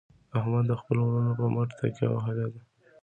[0.37, 2.61] احمد د خپلو ورڼو په مټ تکیه وهلې ده.